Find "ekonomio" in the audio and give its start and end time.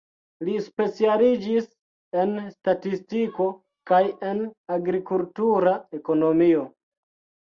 5.99-6.65